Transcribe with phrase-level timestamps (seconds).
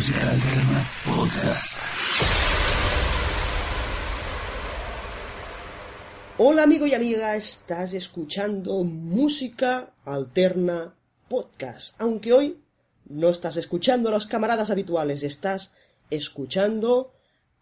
[0.00, 1.92] Música Alterna Podcast.
[6.38, 10.94] Hola amigo y amiga, estás escuchando Música Alterna
[11.28, 12.00] Podcast.
[12.00, 12.62] Aunque hoy
[13.10, 15.74] no estás escuchando a los camaradas habituales, estás
[16.08, 17.12] escuchando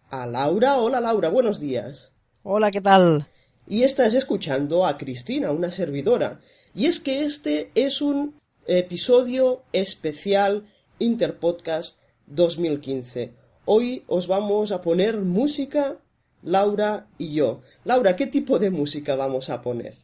[0.09, 0.77] a Laura.
[0.77, 2.13] Hola Laura, buenos días.
[2.45, 3.27] Hola, ¿qué tal?
[3.67, 6.41] Y estás escuchando a Cristina, una servidora.
[6.73, 8.39] Y es que este es un
[8.69, 11.99] episodio especial Interpodcast
[12.31, 13.33] 2015.
[13.65, 15.97] Hoy os vamos a poner música,
[16.43, 17.61] Laura y yo.
[17.85, 19.97] Laura, ¿qué tipo de música vamos a poner?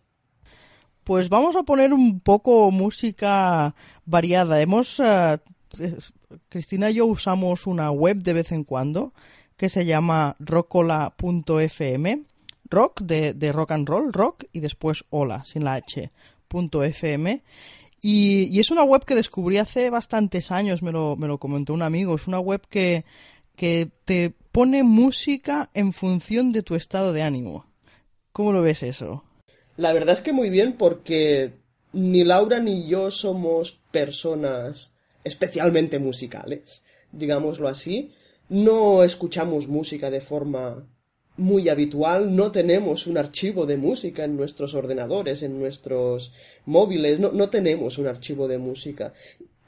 [1.05, 3.75] Pues vamos a poner un poco música
[4.07, 4.61] variada.
[4.61, 5.39] Hemos, eh,
[6.49, 9.13] Cristina y yo usamos una web de vez en cuando
[9.57, 12.23] que se llama rockola.fm.
[12.71, 16.11] Rock de, rock and roll, rock y después hola, sin la H.
[18.07, 21.81] Y, es una web que descubrí hace bastantes años, me lo, me lo comentó un
[21.81, 22.15] amigo.
[22.17, 23.07] Es una web que,
[23.57, 27.65] que te pone música en función de tu estado de ánimo.
[28.31, 29.25] ¿Cómo lo ves eso?
[29.79, 31.55] La verdad es que muy bien porque
[31.95, 34.93] ni Laura ni yo somos personas
[35.25, 38.13] especialmente musicales, digámoslo así.
[38.51, 40.87] No escuchamos música de forma
[41.37, 46.33] muy habitual, no tenemos un archivo de música en nuestros ordenadores, en nuestros
[46.65, 49.13] móviles, no, no tenemos un archivo de música.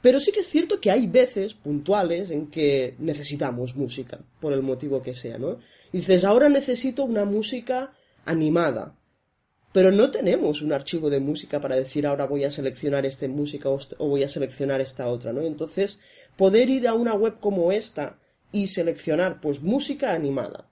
[0.01, 4.61] Pero sí que es cierto que hay veces puntuales en que necesitamos música, por el
[4.61, 5.57] motivo que sea, ¿no?
[5.91, 7.93] Y dices, ahora necesito una música
[8.25, 8.95] animada.
[9.73, 13.69] Pero no tenemos un archivo de música para decir ahora voy a seleccionar esta música
[13.69, 15.41] o voy a seleccionar esta otra, ¿no?
[15.41, 15.99] Entonces,
[16.37, 18.19] poder ir a una web como esta
[18.51, 20.69] y seleccionar pues música animada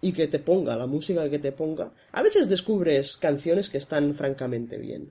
[0.00, 4.14] y que te ponga la música que te ponga, a veces descubres canciones que están
[4.14, 5.10] francamente bien.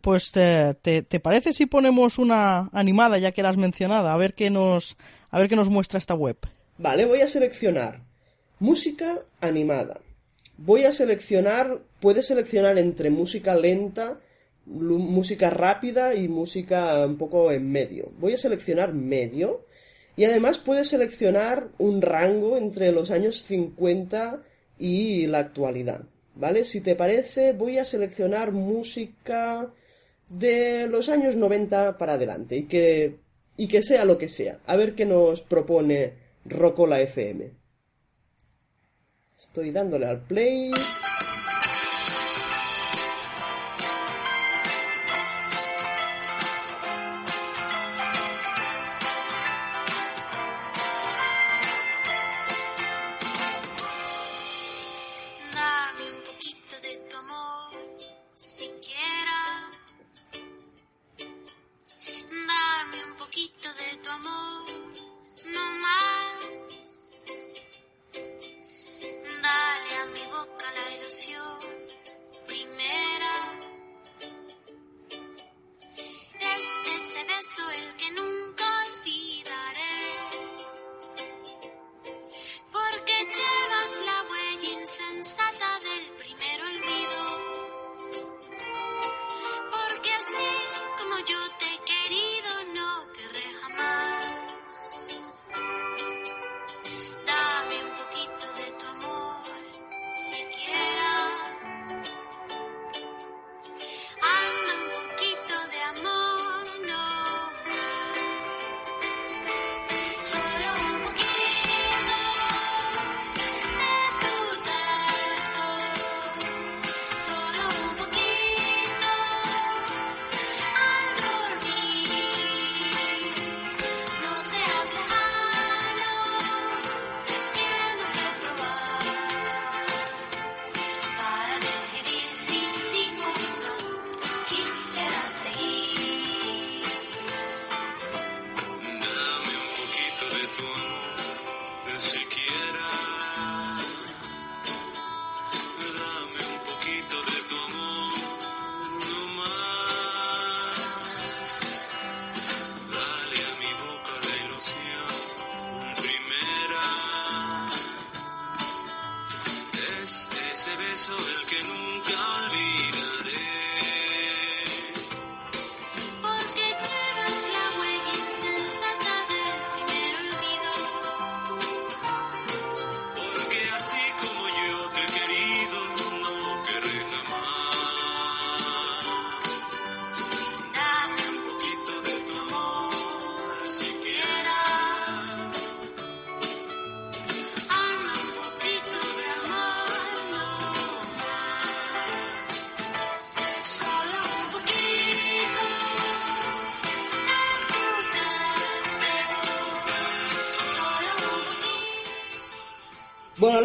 [0.00, 4.16] Pues te, te, te parece si ponemos una animada ya que la has mencionado, a
[4.16, 4.96] ver qué nos,
[5.30, 6.36] a ver qué nos muestra esta web.
[6.78, 8.02] Vale, voy a seleccionar
[8.58, 10.00] música animada.
[10.58, 14.20] Voy a seleccionar, puedes seleccionar entre música lenta,
[14.64, 18.06] música rápida y música un poco en medio.
[18.18, 19.65] Voy a seleccionar medio
[20.16, 24.42] y además puedes seleccionar un rango entre los años 50
[24.78, 26.02] y la actualidad.
[26.34, 26.64] ¿Vale?
[26.64, 29.70] Si te parece, voy a seleccionar música
[30.28, 33.16] de los años 90 para adelante y que,
[33.56, 34.58] y que sea lo que sea.
[34.66, 36.12] A ver qué nos propone
[36.44, 37.50] Rocola FM.
[39.38, 40.72] Estoy dándole al play.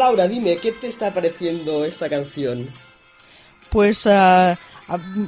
[0.02, 2.68] Laura, dime, ¿qué te está pareciendo esta canción?
[3.70, 4.58] Pues ah,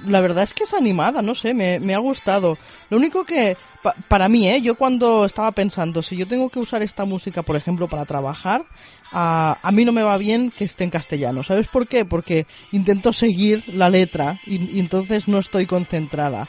[0.08, 2.58] la verdad es que es animada, no sé, me, me ha gustado.
[2.90, 4.62] Lo único que, pa- para mí, ¿eh?
[4.64, 8.64] yo cuando estaba pensando, si yo tengo que usar esta música, por ejemplo, para trabajar,
[9.12, 11.44] a mí no me va bien que esté en castellano.
[11.44, 12.04] ¿Sabes por qué?
[12.04, 16.48] Porque intento seguir la letra y, y entonces no estoy concentrada.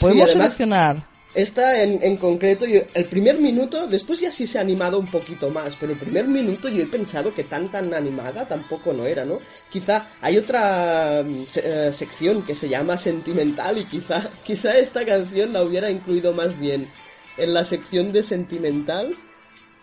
[0.00, 0.96] Podemos además- seleccionar.
[1.34, 5.06] Esta en, en concreto, yo- el primer minuto, después ya sí se ha animado un
[5.10, 9.04] poquito más, pero el primer minuto yo he pensado que tan tan animada tampoco no
[9.06, 9.38] era, ¿no?
[9.70, 15.52] Quizá hay otra mm, eh, sección que se llama sentimental y quizá, quizá esta canción
[15.52, 16.88] la hubiera incluido más bien
[17.36, 19.14] en la sección de sentimental,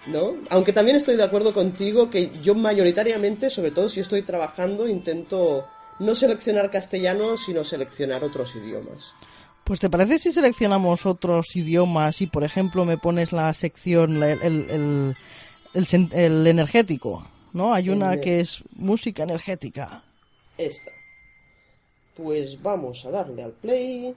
[0.07, 0.35] ¿no?
[0.49, 5.67] Aunque también estoy de acuerdo contigo que yo mayoritariamente, sobre todo si estoy trabajando, intento
[5.99, 9.13] no seleccionar castellano, sino seleccionar otros idiomas.
[9.65, 14.39] Pues te parece si seleccionamos otros idiomas y por ejemplo me pones la sección, el,
[14.43, 15.15] el,
[16.13, 17.73] el, energético, ¿no?
[17.73, 20.03] Hay una que es música energética.
[20.55, 20.91] Esta.
[22.15, 24.15] Pues vamos a darle al play.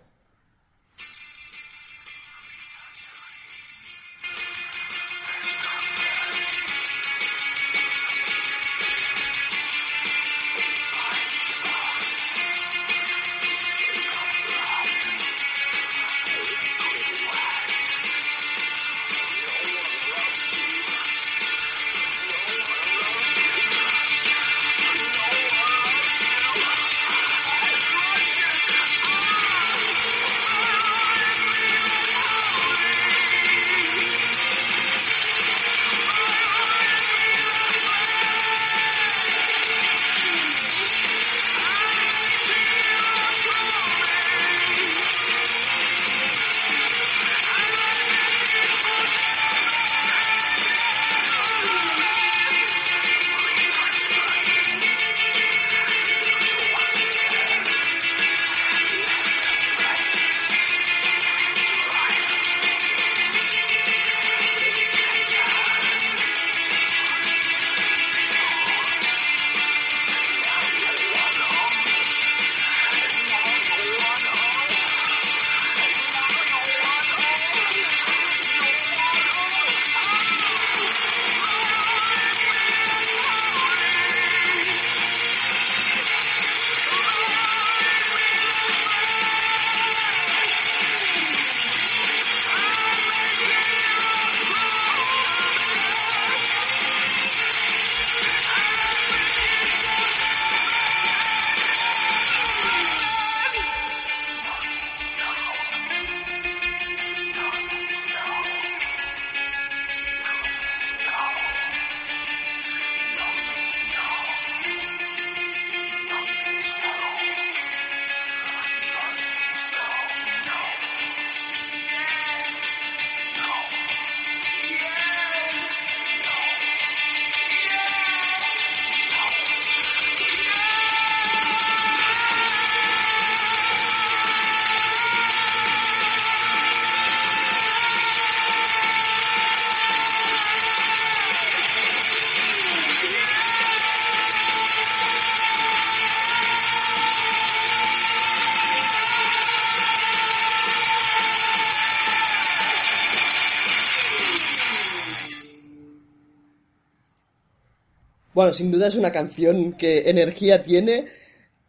[158.39, 161.07] Bueno, sin duda es una canción que energía tiene.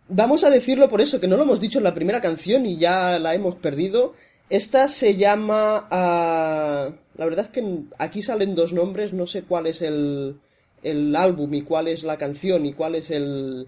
[0.07, 2.77] Vamos a decirlo por eso, que no lo hemos dicho en la primera canción y
[2.77, 4.13] ya la hemos perdido.
[4.51, 5.87] Esta se llama...
[5.89, 10.39] ah, la verdad es que aquí salen dos nombres, no sé cuál es el,
[10.83, 13.67] el álbum y cuál es la canción y cuál es el,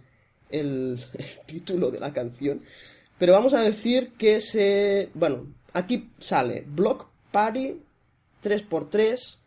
[0.52, 2.62] el, el título de la canción.
[3.18, 5.10] Pero vamos a decir que se...
[5.16, 7.82] Bueno, aquí sale Block Party
[8.44, 9.38] 3x3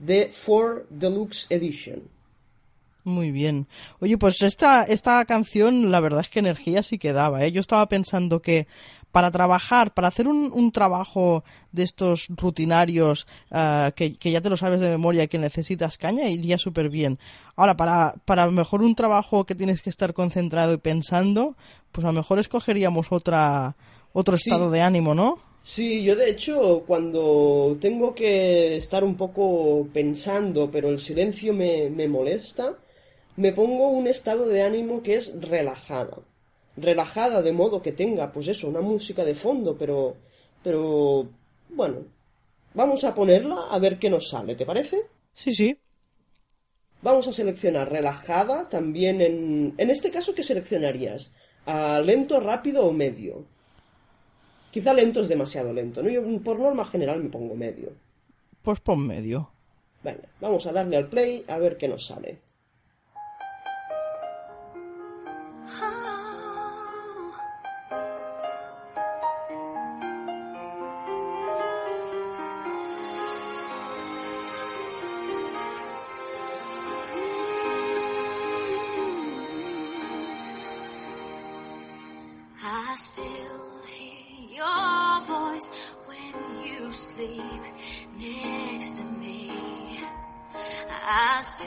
[0.00, 2.15] de 4 Deluxe Edition.
[3.06, 3.68] Muy bien.
[4.00, 7.52] Oye, pues esta, esta canción, la verdad es que energía sí que daba, ¿eh?
[7.52, 8.66] Yo estaba pensando que
[9.12, 14.50] para trabajar, para hacer un, un trabajo de estos rutinarios ah, que, que ya te
[14.50, 17.20] lo sabes de memoria y que necesitas caña, iría súper bien.
[17.54, 21.56] Ahora, para, para mejor un trabajo que tienes que estar concentrado y pensando,
[21.92, 23.76] pues a lo mejor escogeríamos otra,
[24.12, 24.50] otro Sí.
[24.50, 25.38] estado de ánimo, ¿no?
[25.62, 31.88] Sí, yo de hecho cuando tengo que estar un poco pensando, pero el silencio me,
[31.90, 32.74] me molesta,
[33.36, 36.18] me pongo un estado de ánimo que es relajada.
[36.76, 40.16] Relajada de modo que tenga, pues eso, una música de fondo, pero,
[40.62, 41.28] pero,
[41.70, 42.04] bueno,
[42.74, 45.02] vamos a ponerla a ver qué nos sale, ¿te parece?
[45.32, 45.78] Sí, sí.
[47.02, 49.74] Vamos a seleccionar relajada también en...
[49.76, 51.30] En este caso, ¿qué seleccionarías?
[51.66, 53.44] ¿A lento, rápido o medio?
[54.70, 56.10] Quizá lento es demasiado lento, ¿no?
[56.10, 57.92] Yo por norma general me pongo medio.
[58.62, 59.50] Pues pon medio.
[60.02, 62.45] Venga, vamos a darle al play a ver qué nos sale.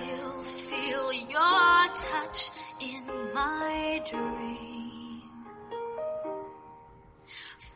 [0.09, 2.49] Still feel your touch
[2.81, 5.21] in my dream.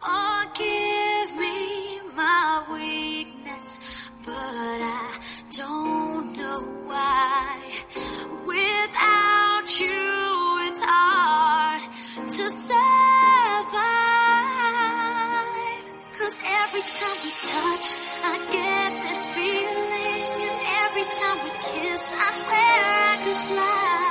[0.01, 3.79] Forgive me my weakness,
[4.25, 5.19] but I
[5.55, 7.71] don't know why.
[8.45, 11.81] Without you, it's hard
[12.27, 12.73] to survive.
[16.17, 17.87] Cause every time we touch,
[18.23, 19.22] I get this
[22.11, 24.03] I swear I could fly.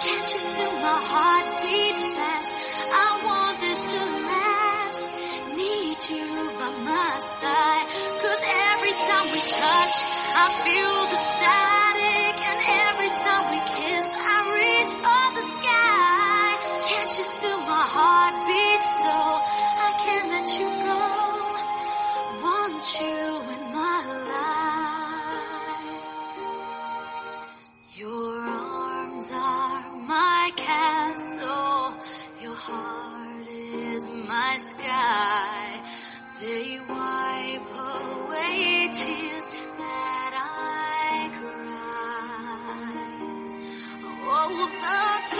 [0.00, 2.52] Can't you feel my heart beat fast?
[2.88, 4.00] I want this to
[4.32, 5.04] last.
[5.52, 7.86] Need you by my side.
[8.22, 8.42] Cause
[8.72, 9.96] every time we touch,
[10.40, 11.47] I feel the static.
[34.58, 35.80] Sky.
[36.40, 39.46] They wipe away tears
[39.78, 41.78] that I cry.
[44.30, 45.37] Oh, the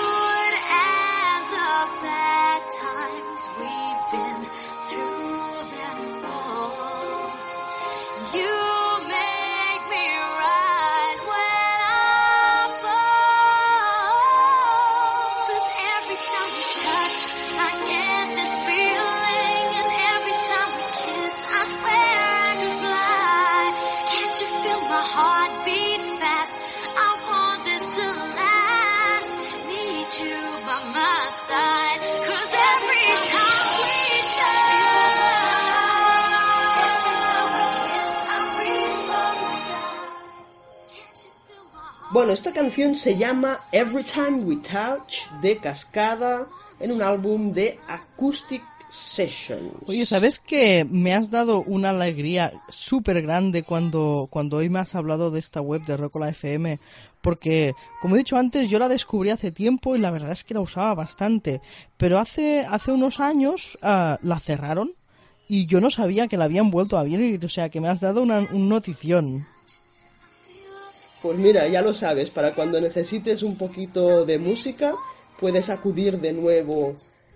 [42.18, 46.48] Bueno, esta canción se llama Every Time We Touch de Cascada
[46.80, 48.60] en un álbum de Acoustic
[48.90, 49.70] Sessions.
[49.86, 54.96] Oye, ¿sabes que me has dado una alegría súper grande cuando, cuando hoy me has
[54.96, 56.80] hablado de esta web de Rocola FM?
[57.22, 60.54] Porque, como he dicho antes, yo la descubrí hace tiempo y la verdad es que
[60.54, 61.60] la usaba bastante.
[61.98, 64.90] Pero hace, hace unos años ah, la cerraron
[65.46, 67.44] y yo no sabía que la habían vuelto a abrir.
[67.44, 69.46] O sea, que me has dado una, un notición.
[71.22, 74.94] Pues mira, ya lo sabes, para cuando necesites un poquito de música,
[75.40, 76.94] puedes acudir de nuevo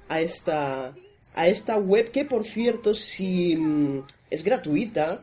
[0.09, 0.95] a esta,
[1.35, 5.23] a esta web que, por cierto, si mm, es gratuita,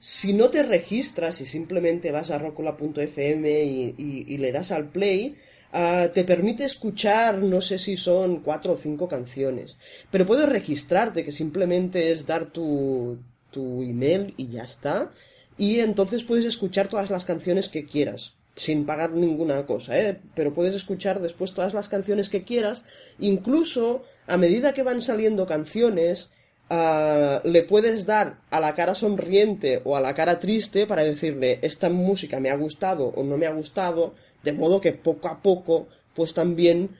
[0.00, 5.36] si no te registras y simplemente vas a rocola.fm y, y- le das al play,
[5.72, 9.76] ah, te permite escuchar, no sé si son cuatro o cinco canciones,
[10.12, 13.18] pero puedes registrarte, que simplemente es dar tu,
[13.50, 15.10] tu email y ya está,
[15.58, 18.34] y entonces puedes escuchar todas las canciones que quieras.
[18.56, 20.18] sin pagar ninguna cosa, ¿eh?
[20.34, 22.82] Pero puedes escuchar después todas las canciones que quieras,
[23.20, 26.30] incluso a medida que van saliendo canciones,
[26.68, 31.60] ah, le puedes dar a la cara sonriente o a la cara triste para decirle
[31.62, 35.40] esta música me ha gustado o no me ha gustado, de modo que poco a
[35.40, 36.90] poco, pues también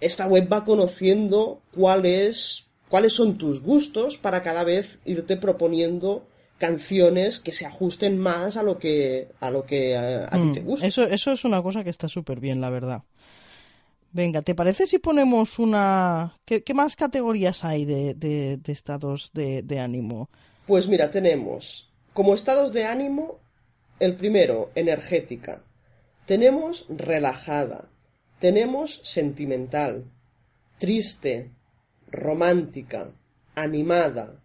[0.00, 6.26] esta web va conociendo cuáles cuáles son tus gustos para cada vez irte proponiendo
[6.58, 10.60] canciones que se ajusten más a lo que a lo que a, a ti te
[10.60, 10.86] Mm, gusta.
[10.86, 13.02] Eso, eso es una cosa que está súper bien, la verdad.
[14.10, 16.34] Venga, ¿te parece si ponemos una...
[16.46, 20.30] ¿Qué, qué más categorías hay de, de- de estados de, de ánimo?
[20.66, 23.40] Pues mira, tenemos como estados de ánimo
[24.00, 25.64] el primero, energética.
[26.26, 27.90] Tenemos relajada.
[28.38, 30.04] Tenemos sentimental,
[30.78, 31.50] triste,
[32.10, 33.12] romántica,
[33.54, 34.42] animada,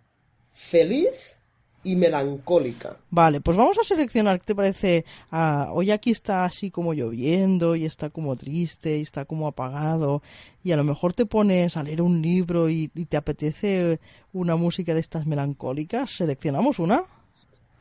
[0.54, 1.38] feliz
[1.84, 2.98] y melancólica.
[3.10, 5.06] Vale, pues vamos a seleccionar, ¿qué te parece?
[5.32, 10.22] Ah, hoy aquí está así como lloviendo y está como triste y está como apagado
[10.64, 14.00] y a lo mejor te pones a leer un libro y, y te apetece
[14.32, 16.12] una música de estas melancólicas.
[16.18, 17.04] ¿Seleccionamos una?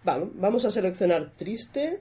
[0.06, 2.00] Va- Vamos a seleccionar triste.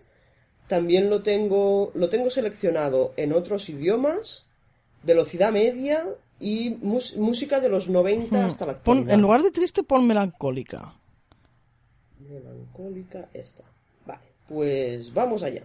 [0.67, 4.47] También lo tengo, lo tengo seleccionado en otros idiomas,
[5.03, 6.05] velocidad media
[6.39, 8.75] y música de los 90 hasta la Hmm.
[8.83, 9.13] Pon, actualidad.
[9.15, 10.95] en lugar de triste, pon melancólica.
[12.31, 13.63] Melancólica esta.
[14.05, 15.63] Vale, pues vamos allá.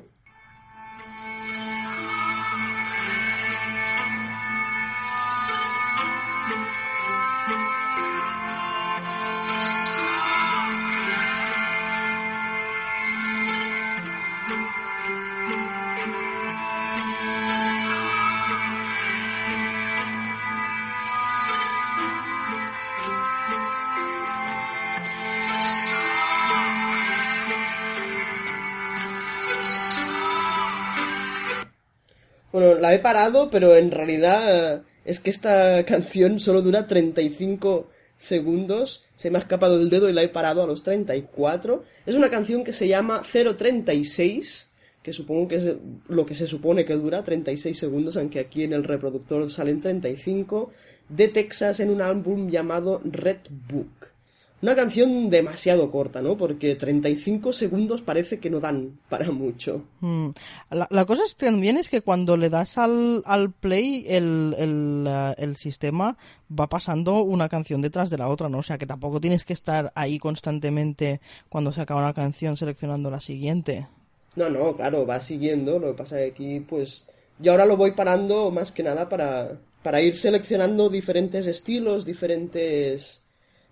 [32.87, 39.05] La he parado, pero en realidad eh, es que esta canción solo dura 35 segundos.
[39.17, 41.83] Se me ha escapado el dedo y la he parado a los 34.
[42.07, 44.71] Es una canción que se llama 036,
[45.03, 48.73] que supongo que es lo que se supone que dura, 36 segundos, aunque aquí en
[48.73, 50.71] el reproductor salen 35,
[51.09, 54.16] de Texas en un álbum llamado Red Book.
[54.63, 56.37] Una canción demasiado corta, ¿no?
[56.37, 59.85] Porque 35 segundos parece que no dan para mucho.
[60.01, 60.31] Mm.
[60.71, 64.55] La, la cosa es que también es que cuando le das al, al play, el,
[64.57, 66.17] el, eh, el sistema
[66.51, 68.59] va pasando una canción detrás de la otra, ¿no?
[68.59, 73.11] O sea que tampoco tienes que estar ahí constantemente cuando se acaba una canción seleccionando
[73.11, 73.89] la siguiente.
[74.37, 75.79] No, no, claro, va siguiendo.
[75.79, 79.09] Lo que pasa es que aquí, pues, yo ahora lo voy parando más que nada
[79.09, 83.23] para, para ir seleccionando diferentes estilos, diferentes,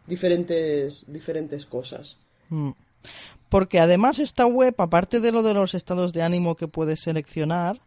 [0.06, 2.18] diferentes, diferentes cosas.
[2.48, 2.70] Mm.
[3.48, 7.80] Porque además esta web, aparte de lo de los estados de ánimo que puedes seleccionar,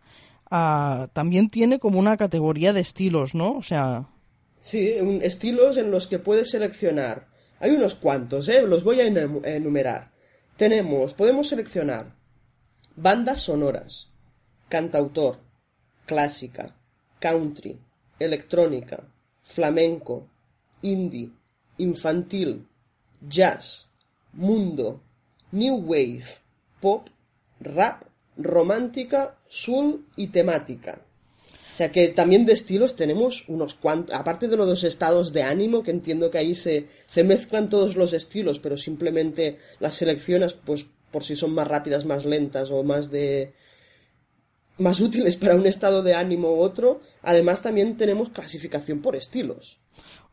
[0.50, 3.58] ah, también tiene como una categoría de estilos, ¿no?
[3.58, 4.08] O sea,
[4.62, 7.28] Sí, un- estilos en los que puedes seleccionar.
[7.60, 8.64] Hay unos cuantos, ¿eh?
[8.68, 10.12] Los voy a enumerar.
[10.58, 12.16] Tenemos, podemos seleccionar
[12.96, 14.10] bandas sonoras,
[14.70, 15.40] cantautor,
[16.06, 16.76] clásica,
[17.20, 17.78] country,
[18.20, 19.04] electrónica,
[19.44, 20.28] flamenco,
[20.82, 21.30] indie,
[21.78, 22.68] infantil,
[23.28, 23.90] jazz,
[24.34, 25.02] mundo,
[25.52, 26.26] new wave,
[26.80, 27.10] pop,
[27.60, 28.04] rap,
[28.38, 31.02] romántica, soul y temática.
[31.74, 35.44] O sea que también de estilos tenemos unos cuantos, aparte de los dos estados de
[35.44, 40.54] ánimo, que entiendo que ahí se, se mezclan todos los estilos, pero simplemente las seleccionas
[40.54, 43.54] pues por si son más rápidas, más lentas o más de
[44.80, 47.02] más útiles para un estado de ánimo u otro.
[47.22, 49.78] Además también tenemos clasificación por estilos.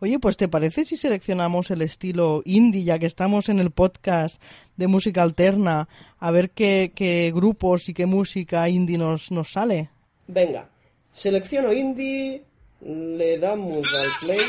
[0.00, 4.40] Oye, pues ¿te parece si seleccionamos el estilo indie, ya que estamos en el podcast
[4.76, 9.90] de música alterna, a ver qué, grupos y qué música indie nos, nos sale?
[10.26, 10.68] Venga,
[11.10, 12.42] selecciono indie,
[12.80, 14.46] le damos al play.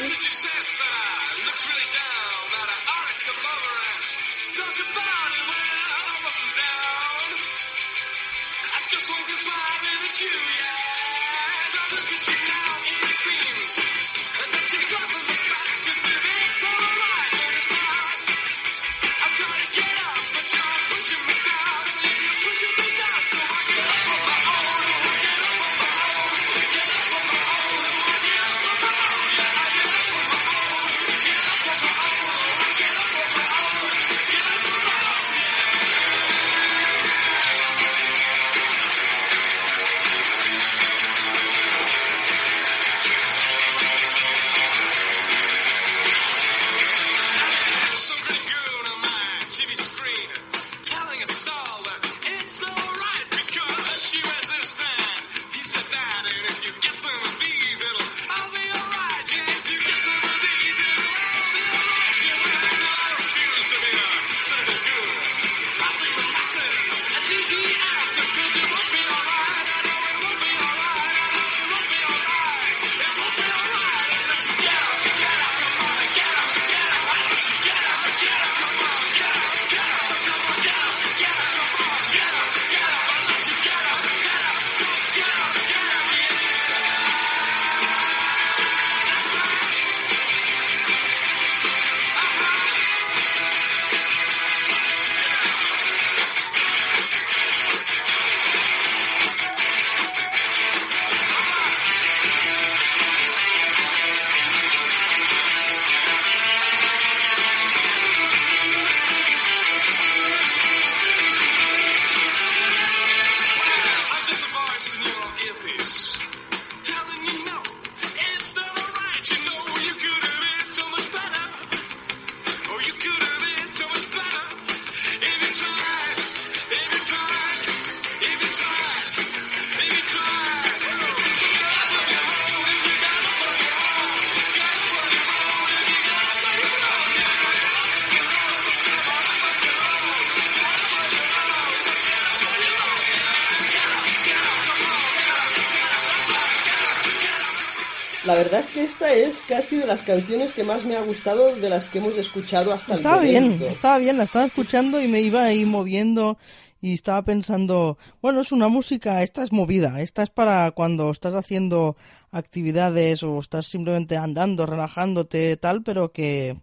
[148.95, 152.17] Esta es casi de las canciones que más me ha gustado de las que hemos
[152.17, 153.65] escuchado hasta Estaba el bien, momento.
[153.67, 156.37] estaba bien, la estaba escuchando y me iba ahí moviendo
[156.79, 161.33] y estaba pensando, bueno, es una música, esta es movida, esta es para cuando estás
[161.33, 161.97] haciendo
[162.31, 166.55] actividades o estás simplemente andando, relajándote, tal, pero que,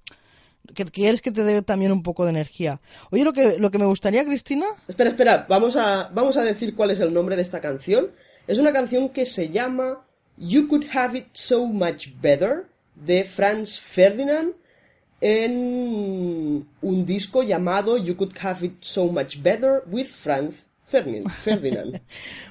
[0.75, 2.81] que quieres que te dé también un poco de energía.
[3.11, 6.75] Oye, lo que, lo que me gustaría, Cristina, Espera, espera, vamos a, vamos a decir
[6.75, 8.09] cuál es el nombre de esta canción.
[8.47, 10.07] Es una canción que se llama
[10.45, 14.55] You Could Have It So Much Better de Franz Ferdinand
[15.21, 22.03] en un disco llamado You Could Have It So Much Better with Franz Ferdinand.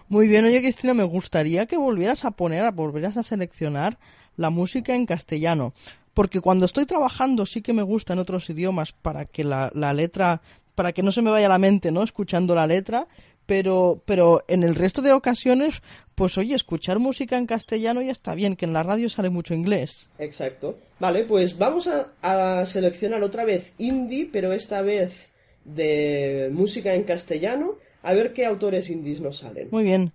[0.08, 4.00] Muy bien, oye Cristina, me gustaría que volvieras a poner, a volvieras a seleccionar
[4.38, 5.74] la música en castellano,
[6.14, 9.94] porque cuando estoy trabajando sí que me gusta en otros idiomas para que la, la
[9.94, 10.42] letra,
[10.76, 12.04] para que no se me vaya la mente, ¿no?
[12.04, 13.08] Escuchando la letra,
[13.52, 15.82] pero, pero en el resto de ocasiones,
[16.16, 19.54] pues oye, escuchar música en castellano ya está bien, que en la radio sale mucho
[19.54, 20.08] inglés.
[20.20, 20.78] Exacto.
[21.02, 25.32] Vale, pues vamos a, a seleccionar otra vez indie, pero esta vez
[25.66, 29.68] de música en castellano, a ver qué autores indies nos salen.
[29.70, 30.14] Muy bien.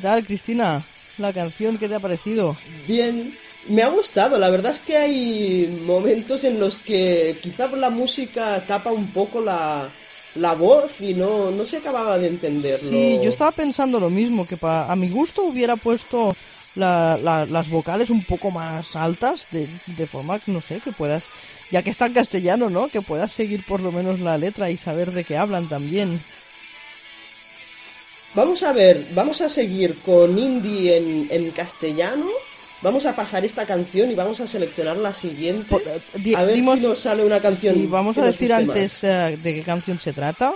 [0.00, 0.82] Tal, Cristina?
[1.18, 2.56] La canción, ¿qué te ha parecido?
[2.88, 3.32] Bien,
[3.68, 4.38] me ha gustado.
[4.38, 9.40] La verdad es que hay momentos en los que quizá la música tapa un poco
[9.40, 9.88] la,
[10.36, 12.88] la voz y no, no se acababa de entenderlo.
[12.88, 16.34] Sí, yo estaba pensando lo mismo, que pa- a mi gusto hubiera puesto
[16.76, 20.92] la- la- las vocales un poco más altas, de, de forma que, no sé, que
[20.92, 21.24] puedas,
[21.70, 22.88] ya que está en castellano, ¿no?
[22.88, 26.18] Que puedas seguir por lo menos la letra y saber de qué hablan también.
[28.34, 32.26] Vamos a ver, vamos a seguir con indie en, en castellano.
[32.82, 35.66] Vamos a pasar esta canción y vamos a seleccionar la siguiente.
[35.68, 37.76] Por- eh, di- a ver dimos- si nos sale una canción.
[37.78, 38.60] Y vamos a decir más.
[38.60, 40.54] antes eh, de qué canción se trata.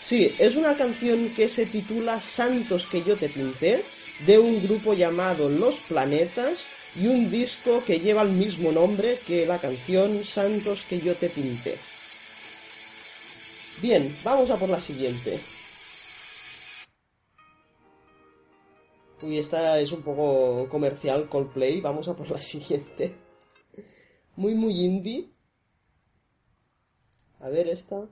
[0.00, 3.84] Sí, es una canción que se titula Santos que yo te pinté,
[4.26, 6.54] de un grupo llamado Los Planetas
[7.00, 11.28] y un disco que lleva el mismo nombre que la canción Santos que yo te
[11.28, 11.76] pinté.
[13.80, 15.38] Bien, vamos a por la siguiente.
[19.22, 21.80] Uy, esta es un poco comercial, Coldplay.
[21.80, 23.14] Vamos a por la siguiente.
[24.36, 25.30] Muy, muy indie.
[27.40, 28.08] A ver esta.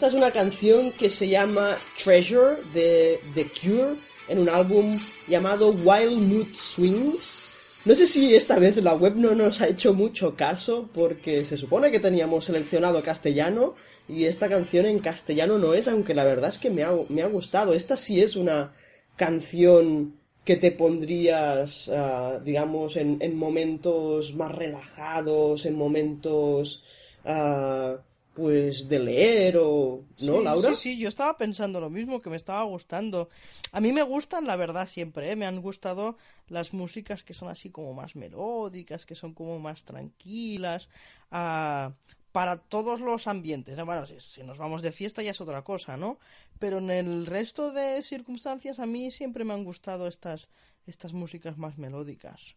[0.00, 3.96] Esta es una canción que se llama Treasure de The Cure
[4.30, 4.90] en un álbum
[5.28, 7.82] llamado Wild Mood Swings.
[7.84, 11.58] No sé si esta vez la web no nos ha hecho mucho caso porque se
[11.58, 13.74] supone que teníamos seleccionado castellano
[14.08, 17.20] y esta canción en castellano no es, aunque la verdad es que me ha, me
[17.20, 17.74] ha gustado.
[17.74, 18.72] Esta sí es una
[19.16, 20.14] canción
[20.46, 26.84] que te pondrías, ah, digamos, en, en momentos más relajados, en momentos
[27.26, 27.98] ah,
[28.34, 30.04] pues de leer o...
[30.20, 30.70] ¿No, Sí, Laura?
[30.70, 33.28] Sí, sí, yo estaba pensando lo mismo, que me estaba gustando.
[33.72, 35.36] A mí me gustan, la verdad, siempre, ¿eh?
[35.36, 36.16] Me han gustado
[36.48, 40.88] las músicas que son así como más melódicas, que son como más tranquilas,
[41.30, 41.92] ah,
[42.32, 43.76] para todos los ambientes.
[43.76, 43.84] ¿no?
[43.84, 46.18] Bueno, si, si nos vamos de fiesta ya es otra cosa, ¿no?
[46.58, 50.48] Pero en el resto de circunstancias a mí siempre me han gustado estas,
[50.86, 52.54] estas músicas más melódicas.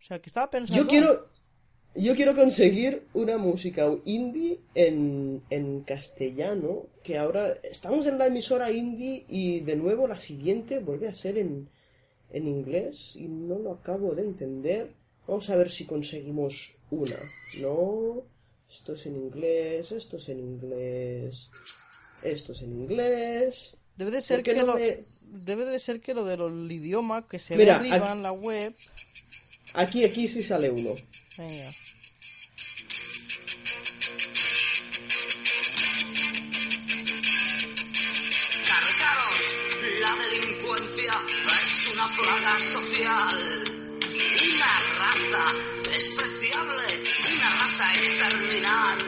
[0.00, 0.82] O sea, que estaba pensando...
[0.82, 1.26] Yo quiero,
[1.96, 8.70] yo quiero conseguir una música indie en, en castellano, que ahora estamos en la emisora
[8.70, 11.68] indie y de nuevo la siguiente vuelve a ser en,
[12.30, 14.92] en inglés y no lo acabo de entender.
[15.26, 17.16] Vamos a ver si conseguimos una.
[17.60, 18.22] No,
[18.70, 21.48] esto es en inglés, esto es en inglés,
[22.22, 23.76] esto es en inglés.
[23.96, 26.70] Debe de ser ¿Por qué que no lo, me- debe de ser que lo del
[26.70, 28.74] idioma que se Mira, ve arriba aquí- en la web.
[29.76, 30.94] Aquí, aquí sí sale uno.
[31.36, 31.70] Venga.
[38.64, 39.42] Cargaros,
[40.00, 41.12] la delincuencia
[41.44, 43.64] es una plaga social.
[44.46, 45.44] Una raza
[45.90, 46.86] despreciable,
[47.34, 48.98] una raza a exterminar.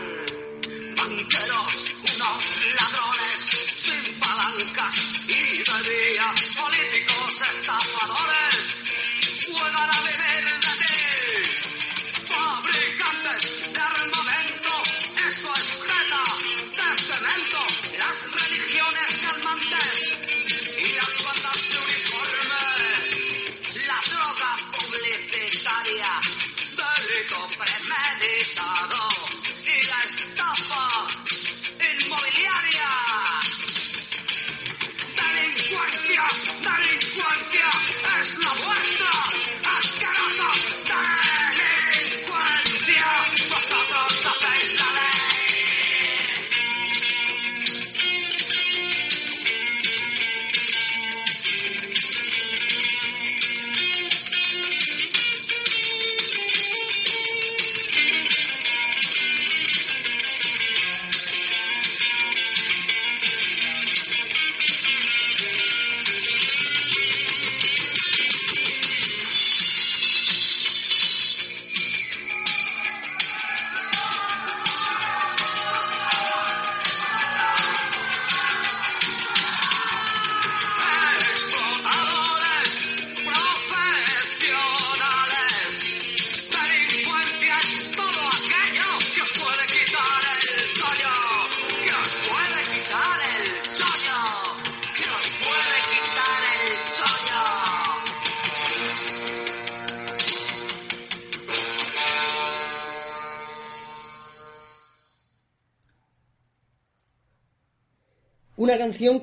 [0.99, 1.77] Banqueros,
[2.13, 2.45] unos
[2.77, 4.95] ladrones sin palancas
[5.29, 6.27] y de día.
[6.61, 8.48] Políticos estafadores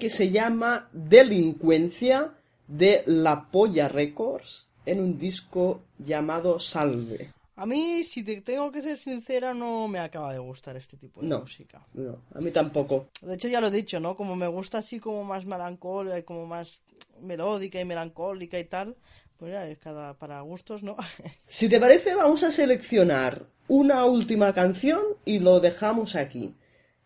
[0.05, 2.31] que se llama Delincuencia
[2.67, 7.31] de La Polla Records en un disco llamado Salve.
[7.55, 11.21] A mí, si te tengo que ser sincera, no me acaba de gustar este tipo
[11.21, 11.39] de No.
[11.39, 11.81] música.
[11.95, 13.07] No, a mí tampoco.
[13.23, 14.15] De hecho, ya lo he dicho, ¿no?
[14.15, 16.81] Como me gusta así como más melancólica y como más
[17.19, 18.95] melódica y melancólica y tal,
[19.39, 20.97] pues ya es cada para gustos, ¿no?
[21.47, 26.53] Si te parece, vamos a seleccionar una última canción y lo dejamos aquí.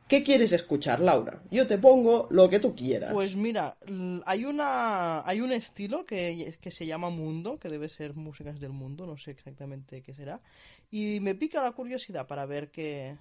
[0.10, 1.40] ¿Qué quieres escuchar, Laura?
[1.52, 3.14] Yo te pongo lo que tú quieras.
[3.14, 3.78] Pues mira,
[4.26, 8.72] hay una hay un estilo que, que se llama mundo, que debe ser músicas del
[8.72, 10.42] mundo, no sé exactamente qué será,
[10.90, 13.18] y me pica la curiosidad para ver qué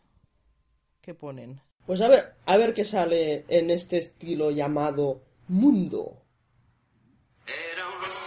[1.03, 1.61] qué ponen.
[1.85, 6.23] Pues a ver, a ver qué sale en este estilo llamado Mundo.
[7.45, 8.18] Era un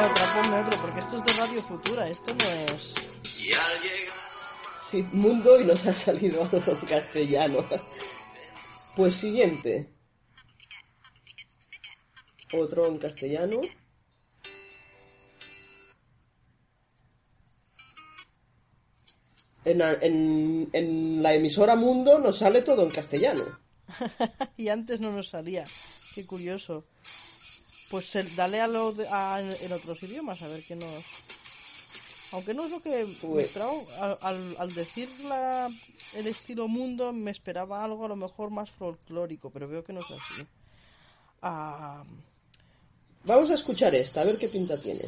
[0.00, 2.44] Ponme otra, ponme otro, porque esto es de Radio Futura, esto no
[2.74, 2.94] es...
[3.40, 4.14] Y al llegar
[4.90, 7.64] Sí, Mundo y nos ha salido algo en castellano.
[8.96, 9.92] Pues siguiente.
[12.52, 13.60] Otro en castellano.
[19.64, 23.42] En, en- en la emisora Mundo nos sale todo en castellano.
[24.56, 25.66] y antes no nos salía.
[26.14, 26.84] Qué curioso.
[27.90, 31.04] Pues dale a lo de- a- en otros idiomas, a ver qué nos...
[32.32, 35.68] Aunque no es lo que me Pues- esperaba, al, al- al decir la-
[36.14, 40.00] el estilo mundo me esperaba algo a lo mejor más folclórico, pero veo que no
[40.00, 40.46] es así.
[41.42, 42.04] Ah,
[43.24, 45.04] Vamos a escuchar esta, a ver qué pinta tiene.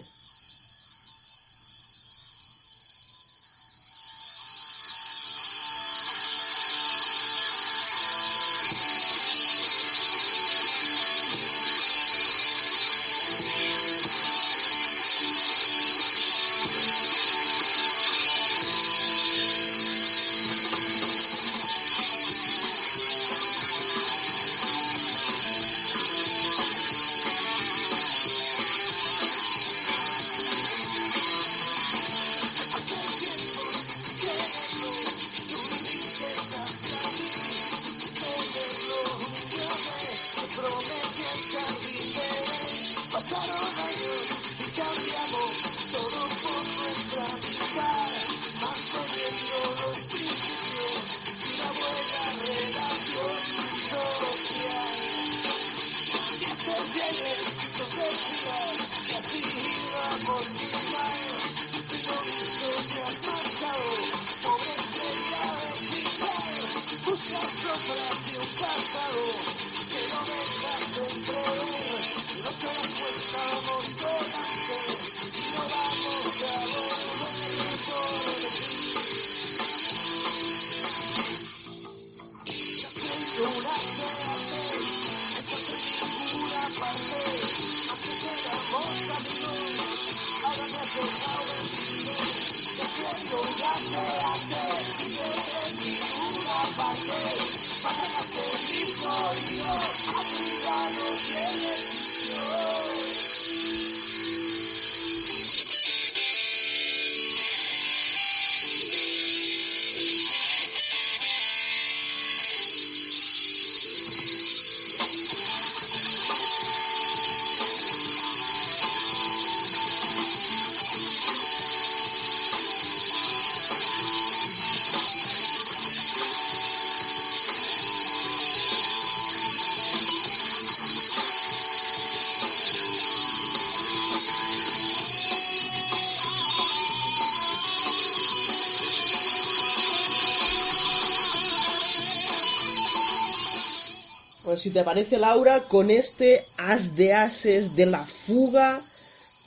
[144.63, 148.83] Si te parece, Laura, con este as de ases de la fuga,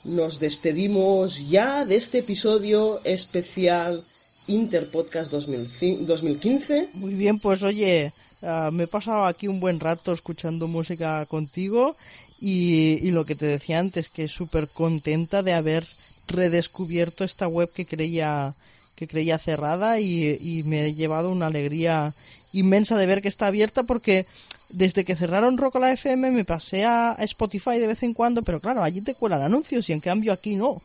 [0.04, 4.04] nos despedimos ya de este episodio especial
[4.46, 6.90] Interpodcast 2005 2015.
[6.92, 8.12] Muy bien, pues oye,
[8.42, 11.96] ah, me he pasado aquí un buen rato escuchando música contigo
[12.38, 15.86] y, lo que te decía antes, que súper contenta de haber
[16.28, 18.54] redescubierto esta web que creía
[18.96, 22.14] que creía cerrada y me he llevado una alegría
[22.52, 24.26] inmensa de ver que está abierta porque
[24.68, 28.60] desde que cerraron Rocola FM me pasé a a Spotify de vez en cuando, pero
[28.60, 30.82] claro, allí te cuelan anuncios y en cambio aquí no.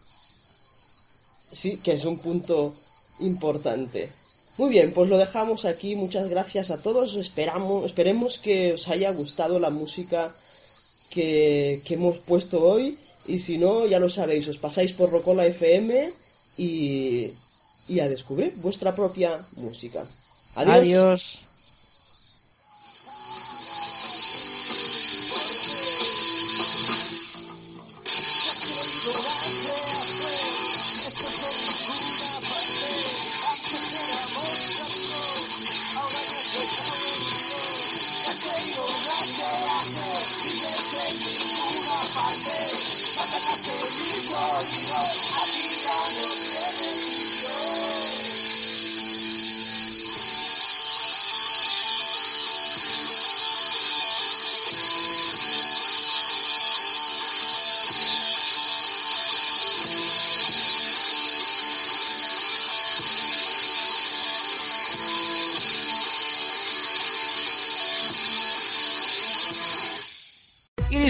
[1.52, 2.74] Sí, que es un punto
[3.20, 4.10] importante.
[4.58, 5.96] Muy bien, pues lo dejamos aquí.
[5.96, 7.16] Muchas gracias a todos.
[7.16, 10.36] Esperamos, esperemos que os haya gustado la música
[11.10, 12.98] que, que hemos puesto hoy.
[13.28, 16.12] Y si no, ya lo sabéis, os pasáis por Rocola FM
[16.58, 17.32] y,
[17.88, 20.06] y a descubrir vuestra propia música.
[20.56, 20.76] Adiós.
[20.76, 21.40] Adiós.